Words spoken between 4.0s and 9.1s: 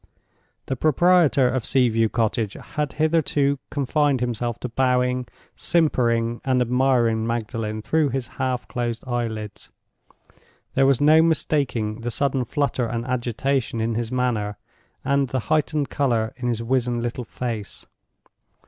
himself to bowing, simpering and admiring Magdalen through his half closed